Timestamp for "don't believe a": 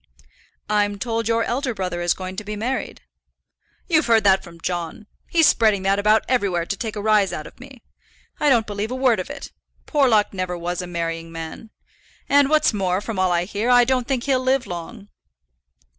8.49-8.95